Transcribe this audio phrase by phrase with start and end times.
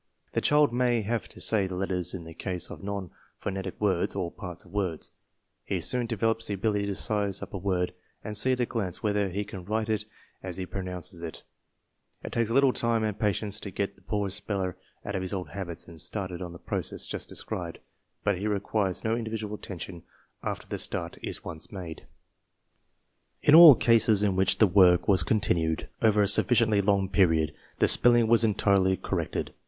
[0.31, 4.15] The child may have to say the letters in the case of non phonetic words
[4.15, 5.11] or parts of words.
[5.63, 7.93] He soon develops the ability to size up a word
[8.23, 10.05] and see at a glance whether he can write it
[10.41, 11.43] as he pronounces it.
[12.23, 14.75] It takes a little time and patience to get the poor speller
[15.05, 17.77] out of his old habits and started on the process just described,
[18.23, 20.01] but he requires no individual attention
[20.41, 22.07] after the start is once made.
[23.45, 26.23] 106 TESTS AND SCHOOL REORGANIZATION In all cases in which the work was continued over
[26.23, 29.49] a sufficiently long period the spelling was entirely cor rected.